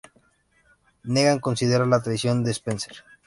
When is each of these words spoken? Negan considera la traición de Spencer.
Negan 1.03 1.37
considera 1.39 1.85
la 1.85 2.01
traición 2.01 2.43
de 2.43 2.49
Spencer. 2.49 3.05